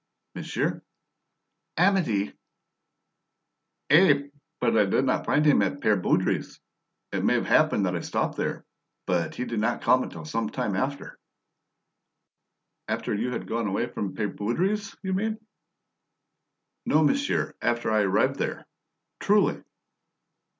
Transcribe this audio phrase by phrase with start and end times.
[0.33, 0.81] "Monsieur?"
[1.77, 2.33] "Amedee!"
[3.91, 4.13] "Eh,
[4.59, 6.59] but I did not find him at Pere Baudry's!
[7.11, 8.65] It may have happened that I stopped there,
[9.05, 11.19] but he did not come until some time after."
[12.87, 15.37] "After you had gone away from Pere Baudry's, you mean?"
[16.83, 18.65] "No, monsieur; after I arrived there.
[19.19, 19.61] Truly."